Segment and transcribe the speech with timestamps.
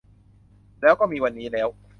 [0.81, 1.67] แล้วก็มีวันนี้แล้ว